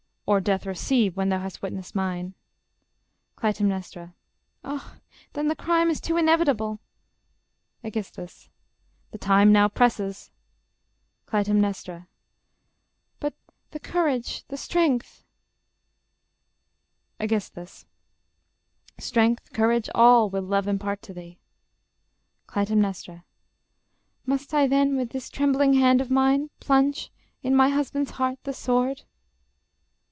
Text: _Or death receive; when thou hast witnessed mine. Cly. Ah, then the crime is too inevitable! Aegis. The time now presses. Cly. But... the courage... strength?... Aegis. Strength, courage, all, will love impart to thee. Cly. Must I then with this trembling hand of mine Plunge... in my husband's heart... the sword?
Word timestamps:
_Or 0.33 0.39
death 0.39 0.65
receive; 0.65 1.17
when 1.17 1.27
thou 1.27 1.39
hast 1.39 1.61
witnessed 1.61 1.93
mine. 1.93 2.35
Cly. 3.35 3.53
Ah, 4.63 4.95
then 5.33 5.49
the 5.49 5.57
crime 5.57 5.89
is 5.89 5.99
too 5.99 6.15
inevitable! 6.15 6.79
Aegis. 7.83 8.11
The 8.11 9.17
time 9.17 9.51
now 9.51 9.67
presses. 9.67 10.31
Cly. 11.25 11.43
But... 13.19 13.33
the 13.71 13.79
courage... 13.81 14.45
strength?... 14.55 15.25
Aegis. 17.21 17.85
Strength, 18.99 19.51
courage, 19.51 19.89
all, 19.93 20.29
will 20.29 20.43
love 20.43 20.65
impart 20.65 21.01
to 21.01 21.13
thee. 21.13 21.39
Cly. 22.47 22.63
Must 24.23 24.53
I 24.53 24.67
then 24.67 24.95
with 24.95 25.09
this 25.09 25.29
trembling 25.29 25.73
hand 25.73 25.99
of 25.99 26.09
mine 26.09 26.49
Plunge... 26.61 27.11
in 27.43 27.53
my 27.53 27.67
husband's 27.67 28.11
heart... 28.11 28.39
the 28.43 28.53
sword? 28.53 29.01